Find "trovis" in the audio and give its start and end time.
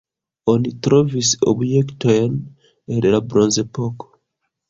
0.87-1.29